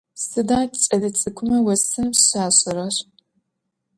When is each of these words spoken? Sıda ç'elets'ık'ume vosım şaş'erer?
Sıda 0.27 0.59
ç'elets'ık'ume 0.81 1.59
vosım 1.65 2.09
şaş'erer? 2.25 2.95